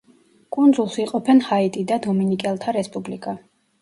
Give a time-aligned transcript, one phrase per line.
[0.55, 3.37] კუნძულს იყოფენ ჰაიტი და დომინიკელთა რესპუბლიკა.